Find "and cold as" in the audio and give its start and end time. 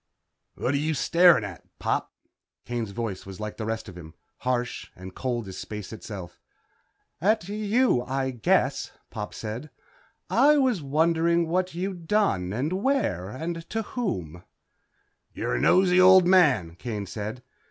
4.95-5.59